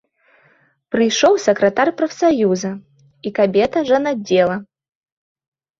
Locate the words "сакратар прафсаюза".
1.45-2.71